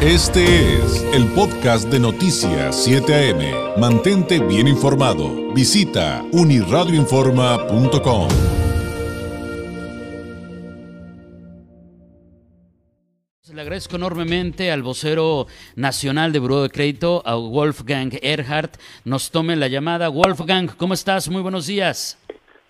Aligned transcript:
Este 0.00 0.44
es 0.76 1.02
el 1.12 1.26
podcast 1.34 1.90
de 1.90 1.98
Noticias 1.98 2.84
7 2.84 3.12
AM. 3.12 3.80
Mantente 3.80 4.38
bien 4.38 4.68
informado. 4.68 5.52
Visita 5.52 6.22
uniradioinforma.com. 6.30 8.28
Le 13.52 13.60
agradezco 13.60 13.96
enormemente 13.96 14.70
al 14.70 14.84
vocero 14.84 15.46
nacional 15.74 16.30
de 16.32 16.38
Buró 16.38 16.62
de 16.62 16.70
Crédito, 16.70 17.20
a 17.26 17.34
Wolfgang 17.34 18.12
Erhardt. 18.22 18.76
Nos 19.04 19.32
tome 19.32 19.56
la 19.56 19.66
llamada. 19.66 20.10
Wolfgang, 20.10 20.68
¿cómo 20.76 20.94
estás? 20.94 21.28
Muy 21.28 21.42
buenos 21.42 21.66
días. 21.66 22.16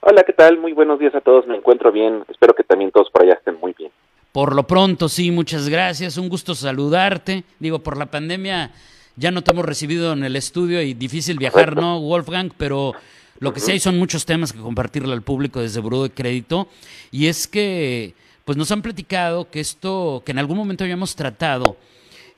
Hola, 0.00 0.22
¿qué 0.22 0.32
tal? 0.32 0.56
Muy 0.56 0.72
buenos 0.72 0.98
días 0.98 1.14
a 1.14 1.20
todos. 1.20 1.46
Me 1.46 1.56
encuentro 1.56 1.92
bien. 1.92 2.24
Espero 2.30 2.54
que 2.54 2.64
también 2.64 2.90
todos 2.90 3.10
por 3.10 3.24
allá 3.24 3.34
estén 3.34 3.60
muy 3.60 3.74
bien. 3.76 3.90
Por 4.32 4.54
lo 4.54 4.66
pronto, 4.66 5.08
sí, 5.08 5.30
muchas 5.30 5.68
gracias. 5.68 6.16
Un 6.16 6.28
gusto 6.28 6.54
saludarte. 6.54 7.45
Digo, 7.58 7.80
por 7.80 7.96
la 7.96 8.06
pandemia 8.06 8.73
ya 9.16 9.30
no 9.30 9.42
te 9.42 9.51
hemos 9.51 9.64
recibido 9.64 10.12
en 10.12 10.23
el 10.23 10.37
estudio 10.37 10.82
y 10.82 10.95
difícil 10.95 11.38
viajar, 11.38 11.77
¿no, 11.77 12.01
Wolfgang? 12.01 12.52
Pero 12.56 12.95
lo 13.41 13.52
que 13.52 13.60
sí 13.60 13.73
hay 13.73 13.80
son 13.80 13.98
muchos 13.98 14.27
temas 14.27 14.52
que 14.52 14.60
compartirle 14.60 15.12
al 15.12 15.23
público 15.23 15.60
desde 15.60 15.80
Buró 15.80 16.02
de 16.02 16.10
Crédito. 16.10 16.68
Y 17.10 17.27
es 17.27 17.46
que, 17.48 18.14
pues 18.45 18.56
nos 18.59 18.70
han 18.70 18.82
platicado 18.82 19.51
que 19.51 19.60
esto, 19.60 20.23
que 20.24 20.32
en 20.32 20.38
algún 20.38 20.56
momento 20.56 20.84
habíamos 20.84 21.16
tratado, 21.16 21.76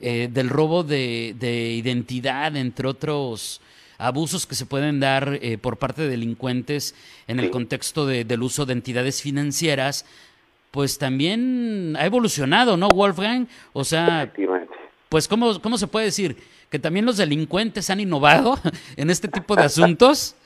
eh, 0.02 0.30
del 0.32 0.48
robo 0.48 0.82
de, 0.82 1.34
identidad, 1.76 2.56
entre 2.56 2.88
otros 2.88 3.60
abusos 3.98 4.46
que 4.46 4.54
se 4.54 4.64
pueden 4.64 4.98
dar 4.98 5.38
eh, 5.42 5.58
por 5.58 5.76
parte 5.76 6.00
de 6.00 6.08
delincuentes 6.08 6.94
en 7.26 7.38
el 7.38 7.50
contexto 7.50 8.06
del 8.06 8.42
uso 8.42 8.64
de 8.64 8.72
entidades 8.72 9.20
financieras, 9.20 10.06
pues 10.70 10.98
también 10.98 11.96
ha 11.98 12.06
evolucionado, 12.06 12.76
¿no, 12.76 12.88
Wolfgang? 12.88 13.46
O 13.72 13.84
sea, 13.84 14.32
pues 15.08 15.26
¿cómo, 15.26 15.60
¿cómo 15.60 15.76
se 15.76 15.88
puede 15.88 16.06
decir? 16.06 16.36
¿Que 16.70 16.78
también 16.78 17.06
los 17.06 17.16
delincuentes 17.16 17.90
han 17.90 18.00
innovado 18.00 18.54
en 18.96 19.10
este 19.10 19.28
tipo 19.28 19.56
de 19.56 19.62
asuntos? 19.62 20.36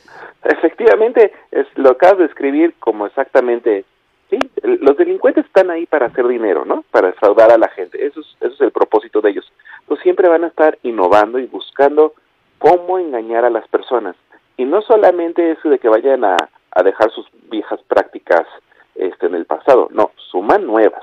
Efectivamente, 0.42 1.32
es, 1.50 1.66
lo 1.76 1.90
acabas 1.90 2.18
de 2.18 2.24
escribir 2.26 2.74
como 2.78 3.06
exactamente, 3.06 3.84
sí, 4.30 4.38
los 4.62 4.96
delincuentes 4.96 5.44
están 5.44 5.70
ahí 5.70 5.86
para 5.86 6.06
hacer 6.06 6.26
dinero, 6.26 6.64
¿no? 6.64 6.84
Para 6.90 7.08
defraudar 7.08 7.52
a 7.52 7.58
la 7.58 7.68
gente, 7.68 8.04
eso 8.04 8.20
es, 8.20 8.26
eso 8.40 8.54
es 8.54 8.60
el 8.60 8.70
propósito 8.70 9.20
de 9.20 9.30
ellos. 9.30 9.52
Pues 9.86 10.00
siempre 10.00 10.28
van 10.28 10.44
a 10.44 10.48
estar 10.48 10.78
innovando 10.82 11.38
y 11.38 11.46
buscando 11.46 12.14
cómo 12.58 12.98
engañar 12.98 13.44
a 13.44 13.50
las 13.50 13.66
personas. 13.68 14.16
Y 14.56 14.64
no 14.64 14.82
solamente 14.82 15.50
eso 15.50 15.68
de 15.68 15.78
que 15.78 15.88
vayan 15.88 16.24
a, 16.24 16.36
a 16.70 16.82
dejar 16.82 17.10
sus 17.10 17.26
viejas 17.50 17.80
prácticas 17.88 18.46
este, 18.94 19.26
en 19.26 19.34
el 19.34 19.44
pasado, 19.44 19.88
no, 19.92 20.12
nuevas. 20.58 21.02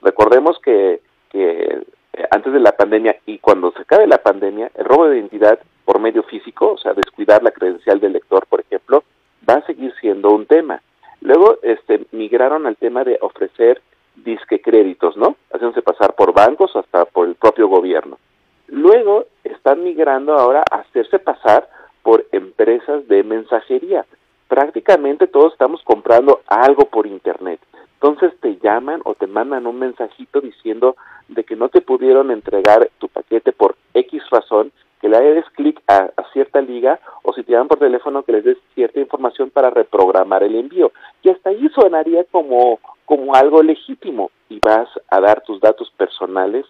Recordemos 0.00 0.58
que, 0.60 1.00
que 1.30 1.82
eh, 2.12 2.26
antes 2.30 2.52
de 2.52 2.60
la 2.60 2.72
pandemia 2.72 3.16
y 3.26 3.38
cuando 3.38 3.72
se 3.72 3.82
acabe 3.82 4.06
la 4.06 4.22
pandemia, 4.22 4.70
el 4.74 4.84
robo 4.84 5.08
de 5.08 5.18
identidad 5.18 5.58
por 5.84 6.00
medio 6.00 6.22
físico, 6.24 6.72
o 6.72 6.78
sea, 6.78 6.94
descuidar 6.94 7.42
la 7.42 7.50
credencial 7.50 8.00
del 8.00 8.12
lector, 8.12 8.46
por 8.46 8.60
ejemplo, 8.60 9.04
va 9.48 9.54
a 9.54 9.66
seguir 9.66 9.92
siendo 10.00 10.30
un 10.30 10.46
tema. 10.46 10.82
Luego, 11.20 11.58
este, 11.62 12.06
migraron 12.12 12.66
al 12.66 12.76
tema 12.76 13.04
de 13.04 13.18
ofrecer 13.20 13.80
disque 14.16 14.60
créditos, 14.60 15.16
¿no? 15.16 15.36
Haciéndose 15.52 15.82
pasar 15.82 16.14
por 16.14 16.32
bancos 16.32 16.74
hasta 16.76 17.04
por 17.04 17.26
el 17.26 17.34
propio 17.34 17.68
gobierno. 17.68 18.18
Luego, 18.66 19.26
están 19.44 19.82
migrando 19.82 20.34
ahora 20.34 20.62
a 20.70 20.78
hacerse 20.78 21.18
pasar 21.18 21.68
por 22.02 22.26
empresas 22.32 23.06
de 23.08 23.22
mensajería 23.22 24.04
prácticamente 24.52 25.28
todos 25.28 25.54
estamos 25.54 25.80
comprando 25.82 26.42
algo 26.46 26.84
por 26.84 27.06
internet. 27.06 27.58
Entonces 28.02 28.36
te 28.40 28.58
llaman 28.60 29.00
o 29.04 29.14
te 29.14 29.28
mandan 29.28 29.64
un 29.68 29.78
mensajito 29.78 30.40
diciendo 30.40 30.96
de 31.28 31.44
que 31.44 31.54
no 31.54 31.68
te 31.68 31.80
pudieron 31.80 32.32
entregar 32.32 32.90
tu 32.98 33.08
paquete 33.08 33.52
por 33.52 33.76
X 33.94 34.20
razón, 34.28 34.72
que 35.00 35.08
le 35.08 35.20
des 35.20 35.48
clic 35.50 35.80
a, 35.86 36.10
cierta 36.32 36.60
liga 36.60 36.98
o 37.22 37.32
si 37.32 37.44
te 37.44 37.52
llaman 37.52 37.68
por 37.68 37.78
teléfono 37.78 38.24
que 38.24 38.32
les 38.32 38.42
des 38.44 38.58
cierta 38.74 38.98
información 38.98 39.50
para 39.50 39.70
reprogramar 39.70 40.42
el 40.42 40.56
envío. 40.56 40.90
Y 41.22 41.30
hasta 41.30 41.50
ahí 41.50 41.68
sonaría 41.68 42.24
como, 42.24 42.80
como 43.04 43.36
algo 43.36 43.62
legítimo 43.62 44.32
y 44.48 44.58
vas 44.58 44.88
a 45.08 45.20
dar 45.20 45.42
tus 45.42 45.60
datos 45.60 45.88
personales 45.96 46.66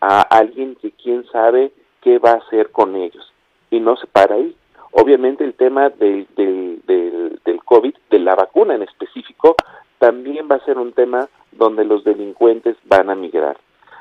a 0.00 0.22
alguien 0.22 0.76
que 0.76 0.92
quién 0.92 1.26
sabe 1.26 1.72
qué 2.00 2.18
va 2.18 2.30
a 2.30 2.36
hacer 2.46 2.70
con 2.70 2.96
ellos. 2.96 3.34
Y 3.70 3.80
no 3.80 3.96
se 3.96 4.06
para 4.06 4.36
ahí. 4.36 4.56
Obviamente 4.92 5.44
el 5.44 5.52
tema 5.54 5.90
del, 5.90 6.26
del, 6.36 6.80
del, 6.86 7.60
COVID, 7.64 7.94
de 8.10 8.18
la 8.18 8.34
vacuna 8.34 8.74
en 8.74 8.82
específico, 8.82 9.54
también 10.00 10.48
va 10.50 10.56
a 10.56 10.64
ser 10.64 10.78
un 10.78 10.92
tema 10.92 11.28
donde 11.52 11.84
los 11.84 12.02
delincuentes 12.02 12.76
van 12.86 13.10
a 13.10 13.14
migrar. 13.14 13.58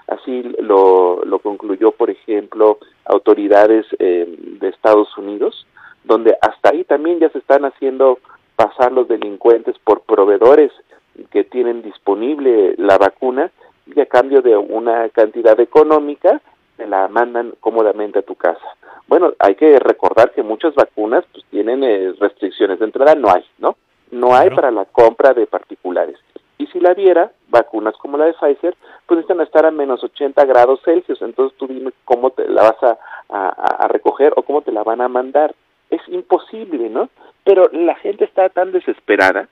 Así 0.08 0.42
lo, 0.60 1.24
lo 1.24 1.40
concluyó, 1.40 1.92
por 1.92 2.10
ejemplo, 2.10 2.80
autoridades 3.06 3.86
eh, 4.00 4.26
de 4.60 4.70
Estados 4.70 5.16
Unidos, 5.18 5.68
donde 6.04 6.36
hasta 6.42 6.70
ahí 6.70 6.84
también 6.86 7.20
ya 7.20 7.30
se 7.30 7.38
están 7.38 7.66
haciendo 7.66 8.18
pasar 8.56 8.92
los 8.92 9.08
delincuentes 9.08 9.78
por 9.84 10.02
proveedores 10.02 10.72
que 11.32 11.44
tienen 11.44 11.82
disponible 11.82 12.76
la 12.78 12.98
vacuna 12.98 13.52
y 13.86 14.00
a 14.00 14.06
cambio 14.06 14.42
de 14.42 14.56
una 14.56 15.10
cantidad 15.10 15.60
económica 15.60 16.42
te 16.78 16.88
la 16.88 17.10
mandan 17.10 17.54
cómodamente 17.60 18.20
a 18.20 18.24
tu 18.24 18.36
casa. 18.36 18.66
Bueno, 19.08 19.34
hay 19.38 19.56
que 19.56 19.80
recordar 19.80 20.32
que 20.32 20.44
muchas 20.44 20.74
vacunas 20.76 21.26
pues 21.34 21.44
tienen 21.52 21.84
eh, 21.84 22.14
restricciones 22.20 22.80
de 22.80 22.86
entrada, 22.86 23.16
no 23.16 23.30
hay, 23.30 23.44
¿no? 23.58 23.76
No 24.12 24.36
hay 24.36 24.50
para 24.50 24.72
la 24.72 24.86
compra 24.86 25.34
de 25.34 25.46
particulares. 25.46 26.18
Y 26.60 26.68
si 26.68 26.80
la 26.80 26.94
viera, 26.94 27.32
vacunas 27.48 27.96
como 27.98 28.18
la 28.18 28.26
de 28.26 28.34
Pfizer, 28.34 28.76
pues 29.06 29.18
necesitan 29.18 29.42
estar 29.42 29.66
a 29.66 29.72
menos 29.72 30.04
80 30.04 30.44
grados 30.46 30.82
Celsius. 30.84 31.22
Entonces 31.22 31.58
tú 31.58 31.68
dime 31.68 31.92
cómo 32.04 32.32
te 32.32 32.48
la 32.50 32.64
vas 32.64 32.98
a, 33.30 33.88
recoger 33.88 34.34
o 34.36 34.44
cómo 34.44 34.62
te 34.62 34.72
la 34.72 34.84
van 34.84 35.02
a 35.02 35.08
mandar. 35.08 35.56
Es 35.90 36.02
imposible, 36.08 36.90
¿no? 36.90 37.10
Pero 37.46 37.70
la 37.72 37.96
gente 37.96 38.26
está 38.26 38.50
tan 38.50 38.72
desesperada 38.72 39.48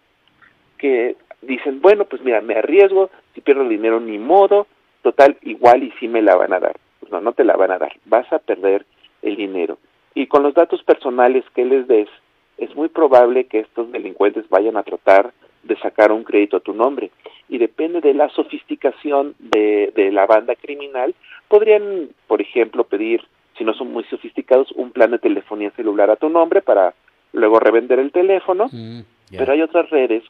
que 0.78 1.16
dicen, 1.42 1.82
bueno, 1.82 2.06
pues 2.06 2.22
mira, 2.22 2.42
me 2.42 2.56
arriesgo, 2.56 3.10
si 3.34 3.42
pierdo 3.42 3.62
el 3.62 3.70
dinero 3.70 4.00
ni 4.00 4.20
modo, 4.20 4.68
total, 5.02 5.38
igual 5.44 5.84
y 5.84 5.92
sí 6.00 6.10
me 6.10 6.22
la 6.22 6.36
van 6.36 6.54
a 6.54 6.60
dar. 6.60 6.76
Pues 7.00 7.12
no, 7.12 7.22
no 7.22 7.32
te 7.32 7.46
la 7.46 7.56
van 7.56 7.72
a 7.72 7.78
dar. 7.78 7.94
Vas 8.06 8.32
a 8.34 8.40
perder 8.40 8.86
el 9.22 9.38
dinero. 9.38 9.78
Y 10.14 10.28
con 10.28 10.44
los 10.44 10.54
datos 10.54 10.84
personales 10.84 11.46
que 11.56 11.64
les 11.64 11.88
des, 11.88 12.10
es 12.58 12.76
muy 12.76 12.90
probable 12.90 13.46
que 13.46 13.60
estos 13.60 13.92
delincuentes 13.92 14.48
vayan 14.50 14.78
a 14.78 14.84
tratar 14.84 15.34
de 15.64 15.78
sacar 15.78 16.12
un 16.12 16.24
crédito 16.24 16.58
a 16.58 16.62
tu 16.62 16.74
nombre. 16.74 17.12
Y 17.50 17.58
depende 17.58 18.02
de 18.02 18.14
la 18.14 18.30
sofisticación 18.30 19.36
de, 19.40 19.92
de 19.96 20.12
la 20.12 20.26
banda 20.26 20.56
criminal, 20.56 21.14
podrían, 21.48 22.10
por 22.28 22.42
ejemplo, 22.42 22.84
pedir, 22.84 23.22
si 23.58 23.64
no 23.64 23.74
son 23.74 23.92
muy 23.92 24.04
sofisticados, 24.06 24.72
un 24.74 24.92
plan 24.92 25.12
de 25.12 25.20
telefonía 25.20 25.72
celular 25.72 26.10
a 26.10 26.16
tu 26.16 26.30
nombre 26.30 26.62
para 26.62 26.94
luego 27.34 27.60
revender 27.60 28.00
el 28.00 28.12
teléfono. 28.12 28.68
Mm, 28.72 29.02
Pero 29.32 29.54
hay 29.54 29.62
otras 29.62 29.90
redes 29.90 30.24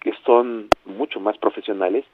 que 0.00 0.12
son 0.24 0.68
mucho 0.84 1.20
más 1.20 1.36
profesionales 1.38 2.04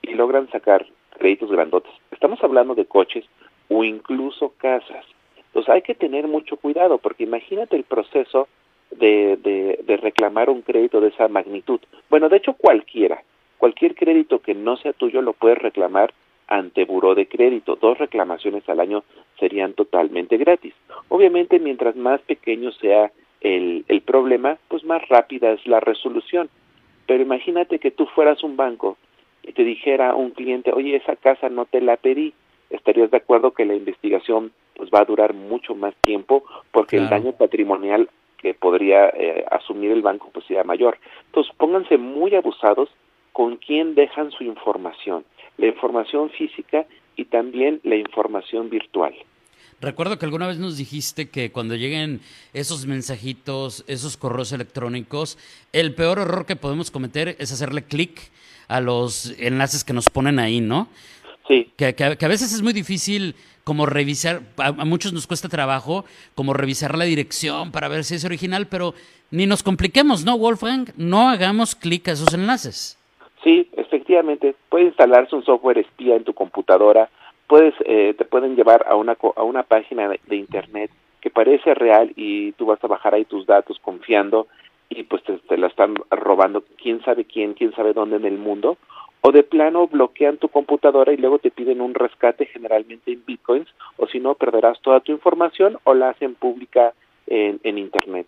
y 0.00 0.14
logran 0.14 0.50
sacar 0.50 0.86
créditos 1.18 1.50
grandotes. 1.50 1.92
Estamos 2.10 2.42
hablando 2.42 2.74
de 2.74 2.86
coches 2.86 3.24
o 3.68 3.84
incluso 3.84 4.54
casas. 4.58 5.04
Entonces 5.36 5.68
hay 5.68 5.82
que 5.82 5.94
tener 5.94 6.26
mucho 6.28 6.56
cuidado 6.56 6.98
porque 6.98 7.24
imagínate 7.24 7.76
el 7.76 7.84
proceso 7.84 8.48
de, 8.98 9.78
de, 9.86 9.96
reclamar 9.96 10.50
un 10.50 10.62
crédito 10.62 11.00
de 11.00 11.08
esa 11.08 11.28
magnitud. 11.28 11.80
Bueno, 12.10 12.28
de 12.28 12.38
hecho 12.38 12.54
cualquiera, 12.54 13.22
cualquier 13.58 13.94
crédito 13.94 14.40
que 14.40 14.54
no 14.54 14.76
sea 14.76 14.92
tuyo 14.92 15.22
lo 15.22 15.32
puedes 15.32 15.58
reclamar 15.58 16.12
ante 16.48 16.84
buró 16.84 17.14
de 17.14 17.26
crédito. 17.26 17.76
Dos 17.76 17.98
reclamaciones 17.98 18.68
al 18.68 18.80
año 18.80 19.04
serían 19.38 19.74
totalmente 19.74 20.36
gratis. 20.36 20.74
Obviamente, 21.08 21.58
mientras 21.58 21.96
más 21.96 22.20
pequeño 22.22 22.72
sea 22.72 23.10
el, 23.40 23.84
el 23.88 24.00
problema, 24.02 24.58
pues 24.68 24.84
más 24.84 25.06
rápida 25.08 25.52
es 25.52 25.66
la 25.66 25.80
resolución. 25.80 26.50
Pero 27.06 27.22
imagínate 27.22 27.78
que 27.78 27.90
tú 27.90 28.06
fueras 28.06 28.42
un 28.42 28.56
banco 28.56 28.96
y 29.42 29.52
te 29.52 29.64
dijera 29.64 30.14
un 30.14 30.30
cliente, 30.30 30.72
oye, 30.72 30.96
esa 30.96 31.16
casa 31.16 31.48
no 31.48 31.64
te 31.64 31.80
la 31.80 31.96
pedí, 31.96 32.32
estarías 32.70 33.10
de 33.10 33.16
acuerdo 33.16 33.52
que 33.52 33.64
la 33.64 33.74
investigación 33.74 34.52
pues 34.74 34.90
va 34.90 35.00
a 35.00 35.04
durar 35.04 35.34
mucho 35.34 35.74
más 35.74 35.94
tiempo 35.96 36.44
porque 36.70 36.96
el 36.96 37.08
daño 37.08 37.32
patrimonial 37.32 38.08
que 38.42 38.54
podría 38.54 39.08
eh, 39.08 39.44
asumir 39.50 39.92
el 39.92 40.02
banco 40.02 40.30
pues 40.32 40.44
sea 40.46 40.64
mayor. 40.64 40.98
Entonces 41.26 41.54
pónganse 41.56 41.96
muy 41.96 42.34
abusados 42.34 42.88
con 43.32 43.56
quién 43.56 43.94
dejan 43.94 44.30
su 44.32 44.44
información, 44.44 45.24
la 45.56 45.66
información 45.66 46.30
física 46.30 46.86
y 47.16 47.26
también 47.26 47.80
la 47.84 47.96
información 47.96 48.68
virtual. 48.68 49.14
Recuerdo 49.80 50.18
que 50.18 50.26
alguna 50.26 50.46
vez 50.46 50.58
nos 50.58 50.76
dijiste 50.76 51.28
que 51.28 51.50
cuando 51.50 51.74
lleguen 51.74 52.20
esos 52.52 52.86
mensajitos, 52.86 53.84
esos 53.88 54.16
correos 54.16 54.52
electrónicos, 54.52 55.38
el 55.72 55.94
peor 55.94 56.18
error 56.18 56.46
que 56.46 56.54
podemos 56.54 56.90
cometer 56.90 57.36
es 57.40 57.52
hacerle 57.52 57.82
clic 57.82 58.30
a 58.68 58.80
los 58.80 59.34
enlaces 59.40 59.82
que 59.82 59.92
nos 59.92 60.08
ponen 60.08 60.38
ahí, 60.38 60.60
¿no? 60.60 60.88
Sí. 61.48 61.72
Que, 61.76 61.94
que, 61.94 62.04
a 62.04 62.28
veces 62.28 62.52
es 62.52 62.62
muy 62.62 62.72
difícil 62.72 63.34
como 63.64 63.86
revisar, 63.86 64.40
a, 64.58 64.72
muchos 64.84 65.12
nos 65.12 65.26
cuesta 65.26 65.48
trabajo 65.48 66.04
como 66.34 66.54
revisar 66.54 66.96
la 66.96 67.04
dirección 67.04 67.72
para 67.72 67.88
ver 67.88 68.04
si 68.04 68.14
es 68.14 68.24
original, 68.24 68.66
pero 68.66 68.94
ni 69.30 69.46
nos 69.46 69.62
compliquemos, 69.62 70.24
¿no, 70.24 70.36
Wolfgang? 70.36 70.92
No 70.96 71.28
hagamos 71.28 71.74
clic 71.74 72.08
a 72.08 72.12
esos 72.12 72.34
enlaces. 72.34 72.98
Sí, 73.42 73.68
efectivamente, 73.72 74.54
puede 74.68 74.86
instalarse 74.86 75.34
un 75.34 75.44
software 75.44 75.78
espía 75.78 76.16
en 76.16 76.24
tu 76.24 76.32
computadora, 76.32 77.08
puedes, 77.46 77.74
eh, 77.84 78.14
te 78.16 78.24
pueden 78.24 78.56
llevar 78.56 78.84
a 78.88 78.94
una, 78.94 79.16
a 79.36 79.42
una 79.42 79.62
página 79.62 80.08
de, 80.08 80.36
internet 80.36 80.90
que 81.20 81.30
parece 81.30 81.74
real 81.74 82.12
y 82.16 82.52
tú 82.52 82.66
vas 82.66 82.82
a 82.84 82.88
bajar 82.88 83.14
ahí 83.14 83.24
tus 83.24 83.46
datos 83.46 83.78
confiando 83.80 84.48
y 84.88 85.04
pues 85.04 85.22
te, 85.22 85.38
te 85.38 85.56
la 85.56 85.68
están 85.68 85.94
robando 86.10 86.64
quién 86.80 87.02
sabe 87.04 87.24
quién, 87.24 87.54
quién 87.54 87.72
sabe 87.74 87.92
dónde 87.92 88.16
en 88.16 88.26
el 88.26 88.38
mundo, 88.38 88.76
o 89.22 89.32
de 89.32 89.44
plano 89.44 89.86
bloquean 89.86 90.36
tu 90.36 90.48
computadora 90.48 91.12
y 91.12 91.16
luego 91.16 91.38
te 91.38 91.50
piden 91.50 91.80
un 91.80 91.94
rescate 91.94 92.46
generalmente 92.46 93.12
en 93.12 93.24
bitcoins, 93.24 93.68
o 93.96 94.06
si 94.08 94.18
no 94.20 94.34
perderás 94.34 94.80
toda 94.82 95.00
tu 95.00 95.12
información 95.12 95.78
o 95.84 95.94
la 95.94 96.10
hacen 96.10 96.34
pública 96.34 96.92
en, 97.28 97.60
en 97.62 97.78
internet. 97.78 98.26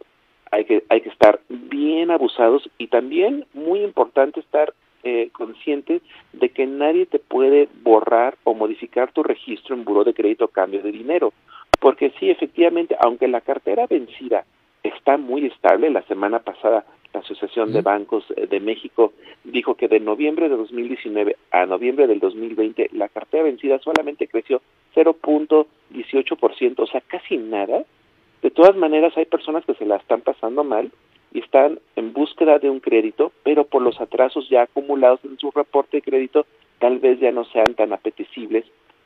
Hay 0.52 0.64
que, 0.64 0.84
hay 0.88 1.00
que 1.00 1.08
estar 1.08 1.40
bien 1.48 2.12
abusados 2.12 2.70
y 2.78 2.86
también 2.86 3.44
muy 3.54 3.80
importante 3.80 4.38
estar 4.38 4.72
eh, 5.02 5.30
consciente 5.32 6.00
de 6.32 6.48
que 6.50 6.66
nadie 6.66 7.06
te 7.06 7.18
puede 7.18 7.68
borrar 7.82 8.36
o 8.44 8.54
modificar 8.54 9.12
tu 9.12 9.24
registro 9.24 9.74
en 9.74 9.84
buró 9.84 10.04
de 10.04 10.14
crédito 10.14 10.44
a 10.44 10.52
cambio 10.52 10.80
de 10.80 10.92
dinero. 10.92 11.32
Porque 11.80 12.12
sí, 12.18 12.30
efectivamente, 12.30 12.96
aunque 13.00 13.26
la 13.28 13.40
cartera 13.40 13.86
vencida 13.86 14.44
está 14.84 15.16
muy 15.16 15.44
estable, 15.46 15.90
la 15.90 16.02
semana 16.02 16.38
pasada 16.38 16.86
la 17.14 17.20
Asociación 17.20 17.72
de 17.72 17.80
Bancos 17.80 18.24
eh, 18.36 18.46
de 18.46 18.60
México 18.60 19.12
dijo 19.44 19.76
que 19.76 19.88
de 19.88 20.00
noviembre 20.00 20.48
de 20.48 20.56
2019 20.56 21.36
a 21.52 21.64
noviembre 21.64 22.06
del 22.06 22.18
2020 22.18 22.90
la 22.92 23.08
cartera 23.08 23.44
vencida 23.44 23.78
solamente 23.78 24.26
creció 24.26 24.60
0.18%, 24.94 26.74
o 26.78 26.86
sea, 26.86 27.00
casi 27.00 27.38
nada. 27.38 27.84
De 28.42 28.50
todas 28.50 28.76
maneras, 28.76 29.16
hay 29.16 29.24
personas 29.24 29.64
que 29.64 29.74
se 29.74 29.86
la 29.86 29.96
están 29.96 30.20
pasando 30.20 30.64
mal 30.64 30.90
y 31.32 31.38
están 31.40 31.78
en 31.96 32.12
búsqueda 32.12 32.58
de 32.58 32.68
un 32.68 32.80
crédito, 32.80 33.32
pero 33.42 33.64
por 33.64 33.82
los 33.82 34.00
atrasos 34.00 34.48
ya 34.50 34.62
acumulados 34.62 35.20
en 35.24 35.38
su 35.38 35.50
reporte 35.50 35.98
de 35.98 36.02
crédito, 36.02 36.46
tal 36.78 36.98
vez 36.98 37.18
ya 37.20 37.32
no 37.32 37.44
sean 37.46 37.74
tan 37.74 37.92
apetecibles 37.92 38.64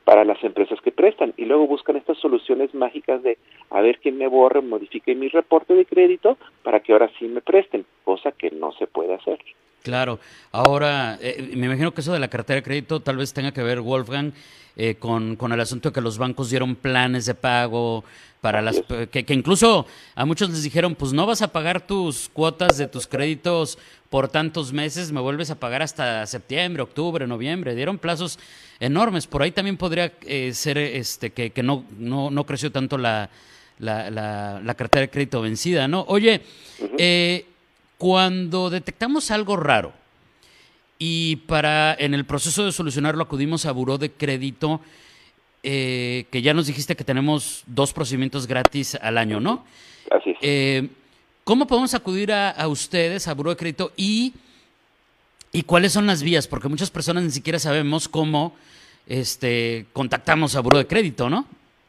para 0.09 0.25
las 0.25 0.43
empresas 0.43 0.81
que 0.81 0.91
prestan. 0.91 1.33
Y 1.37 1.45
luego 1.45 1.67
buscan 1.67 1.95
estas 1.95 2.17
soluciones 2.17 2.73
mágicas 2.73 3.21
de 3.21 3.37
a 3.69 3.79
ver 3.81 3.99
quién 3.99 4.17
me 4.17 4.27
borre, 4.27 4.59
modifique 4.61 5.13
mi 5.13 5.27
reporte 5.27 5.75
de 5.75 5.85
crédito 5.85 6.37
para 6.63 6.79
que 6.79 6.93
ahora 6.93 7.11
sí 7.19 7.27
me 7.27 7.41
presten, 7.41 7.85
cosa 8.09 8.31
que 8.31 8.49
no 8.49 8.71
se 8.71 8.87
puede 8.87 9.13
hacer. 9.13 9.37
Claro, 9.83 10.19
ahora 10.51 11.19
eh, 11.21 11.51
me 11.55 11.67
imagino 11.67 11.93
que 11.93 12.01
eso 12.01 12.11
de 12.11 12.19
la 12.19 12.27
cartera 12.27 12.55
de 12.55 12.63
crédito 12.63 13.01
tal 13.01 13.17
vez 13.17 13.33
tenga 13.33 13.51
que 13.51 13.61
ver, 13.61 13.81
Wolfgang, 13.81 14.33
eh, 14.75 14.95
con, 14.95 15.35
con, 15.35 15.51
el 15.51 15.59
asunto 15.59 15.89
de 15.89 15.93
que 15.93 16.01
los 16.01 16.17
bancos 16.17 16.49
dieron 16.49 16.75
planes 16.75 17.27
de 17.27 17.35
pago 17.35 18.03
para 18.41 18.63
las 18.63 18.81
que, 19.11 19.23
que, 19.25 19.33
incluso 19.33 19.85
a 20.15 20.25
muchos 20.25 20.49
les 20.49 20.63
dijeron 20.63 20.95
pues 20.95 21.11
no 21.11 21.25
vas 21.25 21.41
a 21.41 21.49
pagar 21.49 21.85
tus 21.85 22.29
cuotas 22.29 22.77
de 22.77 22.87
tus 22.87 23.05
créditos 23.05 23.77
por 24.09 24.29
tantos 24.29 24.71
meses 24.71 25.11
me 25.11 25.19
vuelves 25.19 25.51
a 25.51 25.59
pagar 25.59 25.81
hasta 25.81 26.25
septiembre 26.25 26.81
octubre 26.81 27.27
noviembre 27.27 27.75
dieron 27.75 27.97
plazos 27.97 28.39
enormes. 28.79 29.27
Por 29.27 29.43
ahí 29.43 29.51
también 29.51 29.75
podría 29.75 30.13
eh, 30.25 30.53
ser 30.53 30.77
este 30.77 31.31
que, 31.31 31.49
que 31.51 31.61
no, 31.61 31.83
no 31.97 32.31
no 32.31 32.45
creció 32.45 32.71
tanto 32.71 32.97
la 32.97 33.29
la, 33.79 34.09
la, 34.09 34.73
cartera 34.75 35.01
de 35.01 35.09
crédito 35.09 35.41
vencida 35.41 35.87
no 35.87 36.05
oye 36.07 36.41
eh, 36.97 37.45
cuando 37.99 38.69
detectamos 38.69 39.29
algo 39.29 39.57
raro 39.57 39.91
y 40.97 41.35
para 41.35 41.93
en 41.93 42.13
el 42.13 42.25
proceso 42.25 42.65
de 42.65 42.71
solucionarlo 42.71 43.21
acudimos 43.21 43.65
a 43.65 43.71
buró 43.73 43.97
de 43.97 44.09
crédito 44.09 44.79
eh, 45.63 46.25
que 46.31 46.41
ya 46.41 46.53
nos 46.53 46.67
dijiste 46.67 46.95
que 46.95 47.03
tenemos 47.03 47.63
dos 47.67 47.91
procedimientos 47.91 48.47
gratis 48.47 48.95
al 48.95 49.17
año, 49.17 49.41
¿no? 49.41 49.65
Así 50.09 50.31
es. 50.31 50.37
Eh, 50.41 50.87
¿Cómo 51.43 51.67
podemos 51.67 51.93
acudir 51.93 52.31
a, 52.31 52.67
ustedes, 52.67 53.27
a 53.27 53.33
Buró 53.33 53.49
de 53.49 53.57
Crédito, 53.57 53.91
y, 53.97 54.33
y 55.51 55.63
cuáles 55.63 55.91
son 55.91 56.05
las 56.05 56.23
vías? 56.23 56.47
Porque 56.47 56.69
muchas 56.69 56.91
personas 56.91 57.23
ni 57.23 57.31
siquiera 57.31 57.59
sabemos 57.59 58.07
cómo 58.07 58.53
este, 59.07 59.87
contactamos 59.91 60.55
a 60.55 60.61
Buró 60.61 60.77
de 60.77 60.87
Crédito, 60.87 61.29
¿no? 61.29 61.45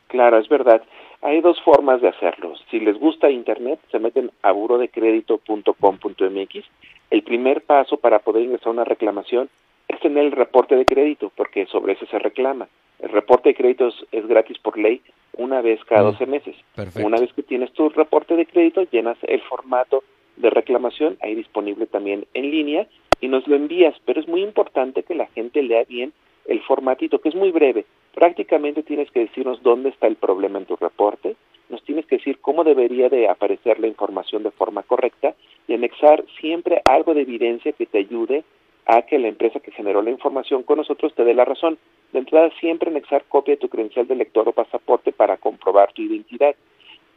Claro, 0.09 0.39
es 0.41 0.49
verdad. 0.49 0.83
Hay 1.23 1.41
dos 1.43 1.61
formas 1.63 2.01
de 2.01 2.09
hacerlo. 2.09 2.55
Si 2.71 2.81
les 2.81 2.99
gusta 2.99 3.31
Internet, 3.31 3.79
se 3.91 3.99
meten 3.99 4.31
a 4.43 4.53
burodecredito.com.mx. 4.53 6.65
El 7.11 7.23
primer 7.23 7.61
paso 7.63 7.99
para 7.99 8.21
poder 8.21 8.45
ingresar 8.45 8.69
a 8.69 8.73
una 8.73 8.85
reclamación 8.85 9.51
es 9.89 10.01
tener 10.01 10.25
el 10.25 10.33
reporte 10.33 10.77
de 10.77 10.87
crédito, 10.87 11.31
porque 11.37 11.67
sobre 11.67 11.93
ese 11.93 12.07
se 12.07 12.19
reclama. 12.19 12.69
El 13.01 13.11
reporte 13.11 13.51
de 13.51 13.55
crédito 13.55 13.91
es, 14.13 14.27
gratis 14.27 14.59
por 14.59 14.79
ley 14.79 15.03
una 15.35 15.61
vez 15.61 15.85
cada 15.85 16.03
12 16.03 16.27
mm, 16.27 16.31
meses. 16.31 16.57
Una 17.03 17.19
vez 17.19 17.33
que 17.33 17.43
tienes 17.43 17.73
tu 17.73 17.89
reporte 17.91 18.37
de 18.37 18.47
crédito, 18.47 18.83
llenas 18.91 19.19
el 19.23 19.41
formato 19.43 20.03
de 20.37 20.51
reclamación, 20.51 21.17
ahí 21.23 21.35
disponible 21.35 21.87
también 21.87 22.27
en 22.35 22.51
línea, 22.51 22.87
y 23.21 23.29
nos 23.29 23.47
lo 23.47 23.57
envías. 23.57 23.95
Pero 24.05 24.21
es 24.21 24.29
muy 24.29 24.43
importante 24.43 25.03
que 25.03 25.15
la 25.15 25.27
gente 25.27 25.63
lea 25.63 25.85
bien 25.85 26.13
el 26.47 26.61
formatito, 26.63 27.21
que 27.21 27.29
es 27.29 27.35
muy 27.35 27.51
breve. 27.51 27.85
Prácticamente 28.15 28.83
tienes 28.83 29.11
que 29.11 29.21
decirnos 29.21 29.62
dónde 29.62 29.91
está 29.91 30.07
el 30.07 30.17
problema 30.17 30.59
en 30.59 30.67
tu 30.67 30.77
reporte, 30.77 31.37
nos 31.69 31.83
tienes 31.85 32.05
que 32.07 32.17
decir 32.17 32.39
cómo 32.41 32.65
debería 32.65 33.09
de 33.09 33.29
aparecer 33.29 33.79
la 33.79 33.87
información 33.87 34.43
de 34.43 34.51
forma 34.51 34.83
correcta 34.83 35.35
y 35.69 35.75
anexar 35.75 36.25
siempre 36.41 36.83
algo 36.85 37.15
de 37.15 37.23
evidencia 37.23 37.73
que 37.73 37.87
te 37.87 37.99
ayude 37.99 38.43
a 38.87 39.03
que 39.03 39.21
la 39.21 39.29
empresa 39.29 39.61
que 39.61 39.71
generó 39.71 40.03
la 40.03 40.11
información 40.11 40.65
con 40.65 40.79
nosotros 40.79 41.15
te 41.15 41.25
dé 41.25 41.33
la 41.33 41.45
razón. 41.45 41.79
De 42.12 42.19
entrada, 42.19 42.51
siempre 42.59 42.91
anexar 42.91 43.25
copia 43.29 43.55
de 43.55 43.61
tu 43.61 43.69
credencial 43.69 44.09
de 44.09 44.17
lector 44.17 44.49
o 44.49 44.53
pasaporte 44.53 45.12
para 45.12 45.37
comprobar 45.37 45.93
tu 45.93 46.03
identidad. 46.03 46.57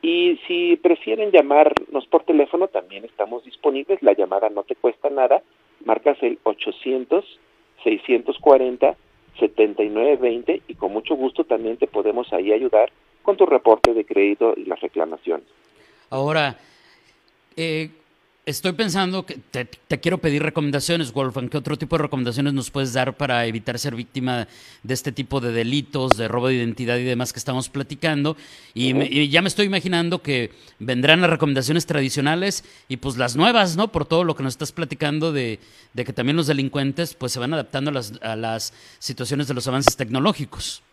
Y 0.03 0.39
si 0.47 0.75
prefieren 0.77 1.31
llamarnos 1.31 2.05
por 2.07 2.23
teléfono, 2.23 2.67
también 2.67 3.05
estamos 3.05 3.43
disponibles. 3.45 4.03
La 4.03 4.13
llamada 4.13 4.49
no 4.49 4.63
te 4.63 4.75
cuesta 4.75 5.09
nada. 5.09 5.41
Marcas 5.83 6.17
el 6.21 6.37
800-640-7920 9.37 10.61
y 10.67 10.75
con 10.75 10.93
mucho 10.93 11.15
gusto 11.15 11.43
también 11.43 11.77
te 11.77 11.87
podemos 11.87 12.31
ahí 12.33 12.51
ayudar 12.51 12.91
con 13.21 13.37
tu 13.37 13.45
reporte 13.45 13.93
de 13.93 14.05
crédito 14.05 14.53
y 14.55 14.65
las 14.65 14.79
reclamaciones. 14.81 15.47
Ahora, 16.09 16.57
eh, 17.55 17.89
Estoy 18.45 18.73
pensando 18.73 19.25
que 19.25 19.35
te, 19.35 20.01
quiero 20.01 20.17
pedir 20.17 20.43
recomendaciones, 20.43 21.13
Wolfgang. 21.13 21.47
¿Qué 21.47 21.55
otro 21.55 21.77
tipo 21.77 21.95
de 21.95 22.03
recomendaciones 22.03 22.53
nos 22.53 22.71
puedes 22.71 22.93
dar 22.93 23.13
para 23.13 23.45
evitar 23.45 23.79
ser 23.79 23.95
víctima 23.95 24.49
de 24.83 24.93
este 24.93 25.13
tipo 25.13 25.39
de 25.39 25.53
delitos, 25.53 26.17
de 26.17 26.27
robo 26.27 26.49
de 26.49 26.55
identidad 26.55 26.97
y 26.97 27.05
demás 27.05 27.31
que 27.31 27.39
estamos 27.39 27.69
platicando? 27.69 28.35
Y, 28.73 29.29
ya 29.29 29.41
me 29.41 29.47
estoy 29.47 29.67
imaginando 29.67 30.21
que 30.21 30.49
vendrán 30.79 31.21
las 31.21 31.29
recomendaciones 31.29 31.85
tradicionales 31.85 32.65
y 32.89 32.97
pues 32.97 33.15
las 33.15 33.37
nuevas, 33.37 33.77
¿no? 33.77 33.93
Por 33.93 34.05
todo 34.05 34.25
lo 34.25 34.35
que 34.35 34.43
nos 34.43 34.55
estás 34.55 34.73
platicando 34.73 35.31
de, 35.31 35.59
que 35.95 36.11
también 36.11 36.35
los 36.35 36.47
delincuentes 36.47 37.15
pues 37.15 37.31
se 37.31 37.39
van 37.39 37.53
adaptando 37.53 37.91
a 37.91 37.93
las, 37.93 38.21
a 38.21 38.35
las 38.35 38.73
situaciones 38.99 39.47
de 39.47 39.53
los 39.53 39.69
avances 39.69 39.95
tecnológicos. 39.95 40.83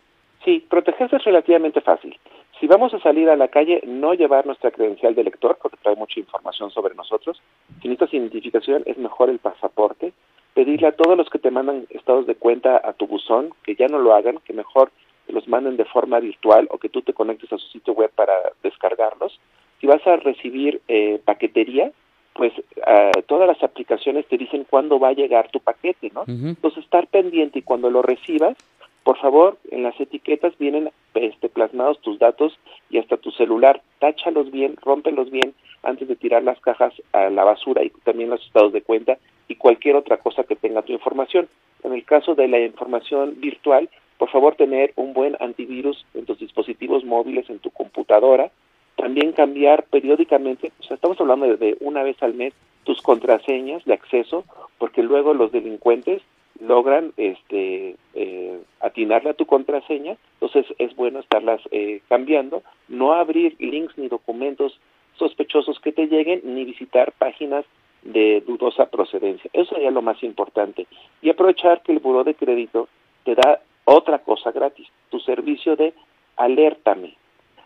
Sí, 0.44 0.64
protegerse 0.70 1.16
es 1.16 1.24
relativamente 1.24 1.80
fácil. 1.80 2.16
Si 2.60 2.66
vamos 2.66 2.92
a 2.92 3.00
salir 3.00 3.30
a 3.30 3.36
la 3.36 3.48
calle, 3.48 3.80
no 3.86 4.12
llevar 4.12 4.44
nuestra 4.44 4.70
credencial 4.70 5.14
de 5.14 5.24
lector, 5.24 5.56
porque 5.60 5.78
trae 5.82 5.96
mucha 5.96 6.20
información 6.20 6.70
sobre 6.70 6.94
nosotros. 6.94 7.40
Si 7.80 7.88
necesitas 7.88 8.12
identificación, 8.12 8.82
es 8.84 8.98
mejor 8.98 9.30
el 9.30 9.38
pasaporte. 9.38 10.12
Pedirle 10.52 10.88
a 10.88 10.92
todos 10.92 11.16
los 11.16 11.30
que 11.30 11.38
te 11.38 11.50
mandan 11.50 11.86
estados 11.88 12.26
de 12.26 12.34
cuenta 12.34 12.78
a 12.84 12.92
tu 12.92 13.06
buzón 13.06 13.54
que 13.64 13.76
ya 13.76 13.88
no 13.88 13.98
lo 13.98 14.14
hagan, 14.14 14.40
que 14.44 14.52
mejor 14.52 14.90
los 15.28 15.48
manden 15.48 15.78
de 15.78 15.86
forma 15.86 16.20
virtual 16.20 16.68
o 16.70 16.76
que 16.76 16.90
tú 16.90 17.00
te 17.00 17.14
conectes 17.14 17.50
a 17.50 17.56
su 17.56 17.66
sitio 17.68 17.94
web 17.94 18.10
para 18.14 18.34
descargarlos. 18.62 19.40
Si 19.80 19.86
vas 19.86 20.06
a 20.06 20.16
recibir 20.16 20.82
eh, 20.88 21.18
paquetería, 21.24 21.92
pues 22.34 22.52
uh, 22.58 23.22
todas 23.26 23.48
las 23.48 23.62
aplicaciones 23.62 24.26
te 24.26 24.36
dicen 24.36 24.66
cuándo 24.68 24.98
va 24.98 25.08
a 25.08 25.14
llegar 25.14 25.50
tu 25.50 25.60
paquete, 25.60 26.10
¿no? 26.14 26.24
Entonces 26.26 26.84
estar 26.84 27.06
pendiente 27.06 27.60
y 27.60 27.62
cuando 27.62 27.90
lo 27.90 28.02
recibas, 28.02 28.56
por 29.04 29.18
favor, 29.18 29.58
en 29.70 29.82
las 29.82 29.98
etiquetas 29.98 30.56
vienen 30.58 30.90
este, 31.14 31.48
plasmados 31.48 32.00
tus 32.00 32.18
datos 32.18 32.58
y 32.90 32.98
hasta 32.98 33.16
tu 33.16 33.30
celular. 33.30 33.82
Táchalos 33.98 34.50
bien, 34.50 34.76
rómpelos 34.82 35.30
bien 35.30 35.54
antes 35.82 36.08
de 36.08 36.16
tirar 36.16 36.42
las 36.42 36.60
cajas 36.60 36.92
a 37.12 37.30
la 37.30 37.44
basura 37.44 37.82
y 37.82 37.90
también 38.04 38.30
los 38.30 38.44
estados 38.44 38.72
de 38.72 38.82
cuenta 38.82 39.18
y 39.48 39.56
cualquier 39.56 39.96
otra 39.96 40.18
cosa 40.18 40.44
que 40.44 40.56
tenga 40.56 40.82
tu 40.82 40.92
información. 40.92 41.48
En 41.82 41.92
el 41.92 42.04
caso 42.04 42.34
de 42.34 42.48
la 42.48 42.60
información 42.60 43.40
virtual, 43.40 43.88
por 44.18 44.30
favor 44.30 44.54
tener 44.54 44.92
un 44.96 45.14
buen 45.14 45.36
antivirus 45.40 46.04
en 46.14 46.26
tus 46.26 46.38
dispositivos 46.38 47.04
móviles, 47.04 47.48
en 47.48 47.58
tu 47.58 47.70
computadora. 47.70 48.50
También 48.96 49.32
cambiar 49.32 49.84
periódicamente, 49.84 50.72
o 50.78 50.82
sea, 50.82 50.96
estamos 50.96 51.18
hablando 51.20 51.56
de 51.56 51.76
una 51.80 52.02
vez 52.02 52.22
al 52.22 52.34
mes, 52.34 52.52
tus 52.84 53.00
contraseñas 53.00 53.82
de 53.86 53.94
acceso, 53.94 54.44
porque 54.78 55.02
luego 55.02 55.32
los 55.32 55.52
delincuentes 55.52 56.20
logran 56.60 57.12
este 57.16 57.96
eh, 58.14 58.60
atinarle 58.80 59.30
a 59.30 59.34
tu 59.34 59.46
contraseña, 59.46 60.16
entonces 60.34 60.66
es 60.78 60.94
bueno 60.94 61.18
estarlas 61.20 61.60
eh, 61.70 62.00
cambiando, 62.08 62.62
no 62.88 63.14
abrir 63.14 63.56
links 63.58 63.96
ni 63.96 64.08
documentos 64.08 64.78
sospechosos 65.16 65.80
que 65.80 65.92
te 65.92 66.06
lleguen, 66.06 66.40
ni 66.44 66.64
visitar 66.64 67.12
páginas 67.12 67.64
de 68.02 68.42
dudosa 68.46 68.86
procedencia. 68.86 69.50
Eso 69.52 69.74
sería 69.74 69.90
lo 69.90 70.02
más 70.02 70.22
importante. 70.22 70.86
Y 71.20 71.30
aprovechar 71.30 71.82
que 71.82 71.92
el 71.92 71.98
buró 71.98 72.24
de 72.24 72.34
crédito 72.34 72.88
te 73.24 73.34
da 73.34 73.60
otra 73.84 74.20
cosa 74.20 74.52
gratis, 74.52 74.88
tu 75.10 75.20
servicio 75.20 75.76
de 75.76 75.92
alértame. 76.36 77.16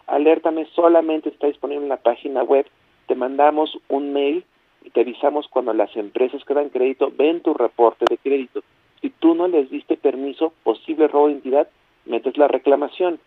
Alértame 0.06 0.66
solamente 0.74 1.28
está 1.28 1.46
disponible 1.46 1.84
en 1.84 1.88
la 1.88 1.96
página 1.96 2.42
web, 2.42 2.66
te 3.06 3.14
mandamos 3.14 3.78
un 3.88 4.12
mail 4.12 4.44
y 4.84 4.90
te 4.90 5.00
avisamos 5.00 5.48
cuando 5.48 5.72
las 5.72 5.94
empresas 5.96 6.44
que 6.44 6.54
dan 6.54 6.68
crédito 6.68 7.12
ven 7.16 7.40
tu 7.40 7.54
reporte 7.54 8.04
de 8.08 8.18
crédito 8.18 8.62
si 9.04 9.10
tú 9.10 9.34
no 9.34 9.48
les 9.48 9.68
diste 9.68 9.98
permiso, 9.98 10.54
posible 10.62 11.08
robo 11.08 11.26
de 11.26 11.34
identidad, 11.34 11.68
metes 12.06 12.38
la 12.38 12.48
reclamación. 12.48 13.20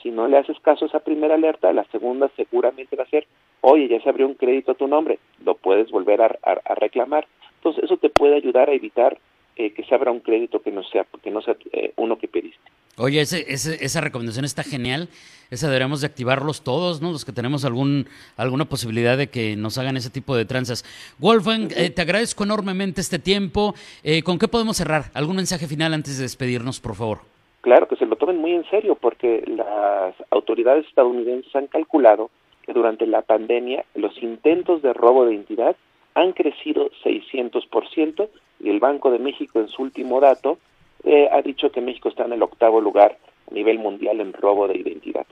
Si 0.00 0.12
no 0.12 0.28
le 0.28 0.38
haces 0.38 0.60
caso 0.60 0.84
a 0.84 0.88
esa 0.88 1.00
primera 1.00 1.34
alerta, 1.34 1.72
la 1.72 1.82
segunda 1.86 2.30
seguramente 2.36 2.94
va 2.94 3.02
a 3.02 3.08
ser, 3.08 3.26
oye, 3.60 3.88
ya 3.88 4.00
se 4.00 4.08
abrió 4.08 4.28
un 4.28 4.34
crédito 4.34 4.70
a 4.70 4.76
tu 4.76 4.86
nombre, 4.86 5.18
lo 5.44 5.56
puedes 5.56 5.90
volver 5.90 6.22
a, 6.22 6.28
reclamar. 6.76 7.26
Entonces, 7.56 7.82
eso 7.82 7.96
te 7.96 8.10
puede 8.10 8.36
ayudar 8.36 8.70
a 8.70 8.74
evitar 8.74 9.18
eh, 9.56 9.72
que 9.72 9.82
se 9.82 9.92
abra 9.96 10.12
un 10.12 10.20
crédito 10.20 10.62
que 10.62 10.70
no 10.70 10.84
sea, 10.84 11.04
que 11.20 11.32
no 11.32 11.42
sea 11.42 11.56
eh, 11.72 11.92
uno 11.96 12.16
que 12.16 12.28
pediste. 12.28 12.70
Oye, 12.96 13.20
ese, 13.20 13.44
esa 13.48 14.00
recomendación 14.00 14.44
está 14.44 14.62
genial. 14.62 15.08
Esa 15.50 15.66
deberíamos 15.66 16.00
de 16.00 16.06
activarlos 16.06 16.62
todos, 16.62 17.02
¿no? 17.02 17.12
Los 17.12 17.24
que 17.24 17.32
tenemos 17.32 17.64
algún, 17.64 18.06
alguna 18.36 18.64
posibilidad 18.64 19.18
de 19.18 19.28
que 19.28 19.56
nos 19.56 19.78
hagan 19.78 19.96
ese 19.96 20.10
tipo 20.10 20.34
de 20.36 20.44
tranzas. 20.44 20.84
Wolfgang, 21.18 21.70
eh, 21.76 21.90
te 21.90 22.02
agradezco 22.02 22.44
enormemente 22.44 23.00
este 23.00 23.18
tiempo. 23.18 23.74
Eh, 24.02 24.22
¿Con 24.22 24.38
qué 24.38 24.48
podemos 24.48 24.76
cerrar? 24.76 25.04
¿Algún 25.14 25.36
mensaje 25.36 25.66
final 25.66 25.92
antes 25.92 26.16
de 26.16 26.22
despedirnos, 26.22 26.80
por 26.80 26.94
favor? 26.94 27.18
Claro, 27.60 27.88
que 27.88 27.96
se 27.96 28.06
lo 28.06 28.16
tomen 28.16 28.38
muy 28.38 28.52
en 28.52 28.68
serio 28.70 28.94
porque 28.94 29.42
las 29.46 30.14
autoridades 30.30 30.86
estadounidenses 30.86 31.54
han 31.56 31.66
calculado 31.66 32.30
que 32.62 32.72
durante 32.72 33.06
la 33.06 33.22
pandemia 33.22 33.84
los 33.94 34.22
intentos 34.22 34.82
de 34.82 34.92
robo 34.92 35.24
de 35.24 35.34
identidad 35.34 35.76
han 36.14 36.32
crecido 36.32 36.90
600% 37.04 38.28
y 38.60 38.70
el 38.70 38.80
Banco 38.80 39.10
de 39.10 39.18
México 39.18 39.60
en 39.60 39.68
su 39.68 39.82
último 39.82 40.20
dato 40.20 40.58
eh, 41.04 41.28
ha 41.30 41.42
dicho 41.42 41.70
que 41.70 41.80
México 41.80 42.08
está 42.08 42.24
en 42.24 42.32
el 42.32 42.42
octavo 42.42 42.80
lugar 42.80 43.18
a 43.50 43.54
nivel 43.54 43.78
mundial 43.78 44.20
en 44.20 44.32
robo 44.32 44.68
de 44.68 44.78
identidad. 44.78 45.26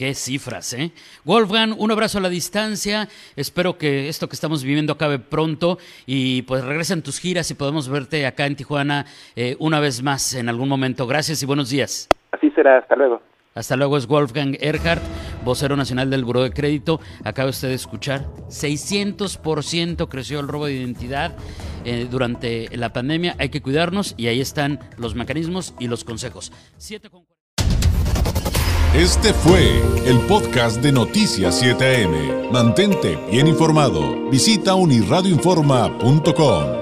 Qué 0.00 0.14
cifras, 0.14 0.72
¿eh? 0.72 0.92
Wolfgang, 1.26 1.74
un 1.78 1.90
abrazo 1.90 2.16
a 2.16 2.20
la 2.22 2.30
distancia. 2.30 3.06
Espero 3.36 3.76
que 3.76 4.08
esto 4.08 4.30
que 4.30 4.34
estamos 4.34 4.64
viviendo 4.64 4.94
acabe 4.94 5.18
pronto 5.18 5.76
y 6.06 6.40
pues 6.42 6.64
regresen 6.64 7.02
tus 7.02 7.20
giras 7.20 7.50
y 7.50 7.54
podemos 7.54 7.86
verte 7.90 8.24
acá 8.24 8.46
en 8.46 8.56
Tijuana 8.56 9.04
eh, 9.36 9.56
una 9.58 9.78
vez 9.78 10.02
más 10.02 10.34
en 10.34 10.48
algún 10.48 10.70
momento. 10.70 11.06
Gracias 11.06 11.42
y 11.42 11.46
buenos 11.46 11.68
días. 11.68 12.08
Así 12.32 12.50
será, 12.52 12.78
hasta 12.78 12.96
luego. 12.96 13.20
Hasta 13.54 13.76
luego 13.76 13.98
es 13.98 14.06
Wolfgang 14.06 14.56
Erhardt, 14.60 15.02
vocero 15.44 15.76
nacional 15.76 16.10
del 16.10 16.24
Buró 16.24 16.42
de 16.42 16.50
Crédito. 16.50 17.00
Acaba 17.24 17.50
usted 17.50 17.68
de 17.68 17.74
escuchar, 17.74 18.28
600% 18.48 20.08
creció 20.08 20.40
el 20.40 20.48
robo 20.48 20.66
de 20.66 20.74
identidad 20.74 21.36
eh, 21.84 22.06
durante 22.10 22.76
la 22.76 22.92
pandemia. 22.92 23.36
Hay 23.38 23.48
que 23.48 23.62
cuidarnos 23.62 24.14
y 24.16 24.26
ahí 24.26 24.40
están 24.40 24.80
los 24.96 25.14
mecanismos 25.14 25.74
y 25.78 25.88
los 25.88 26.04
consejos. 26.04 26.52
Este 28.94 29.32
fue 29.32 29.80
el 30.04 30.18
podcast 30.26 30.82
de 30.82 30.90
Noticias 30.90 31.62
7am. 31.62 32.50
Mantente 32.50 33.16
bien 33.30 33.46
informado. 33.46 34.28
Visita 34.30 34.74
unirradioinforma.com. 34.74 36.79